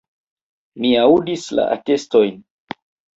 Vi 0.85 0.93
aŭdis 1.01 1.43
la 1.59 1.65
atestojn. 1.75 2.41